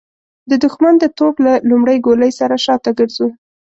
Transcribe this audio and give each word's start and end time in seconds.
د 0.49 0.51
د 0.61 0.63
ښمن 0.73 0.95
د 0.99 1.05
توپ 1.17 1.35
له 1.45 1.53
لومړۍ 1.69 1.97
ګولۍ 2.05 2.31
سره 2.39 2.55
شاته 2.65 2.91
ګرځو. 2.99 3.27